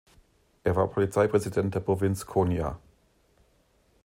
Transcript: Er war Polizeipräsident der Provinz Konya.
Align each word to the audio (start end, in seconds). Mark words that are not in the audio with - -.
Er 0.63 0.75
war 0.75 0.87
Polizeipräsident 0.87 1.75
der 1.75 1.79
Provinz 1.79 2.25
Konya. 2.25 2.79